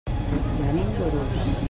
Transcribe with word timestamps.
Venim 0.61 0.89
d'Urús. 0.97 1.39